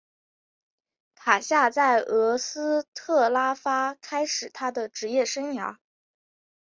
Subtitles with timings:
[1.13, 5.77] 卡夏在俄斯特拉发开始他的职业生涯。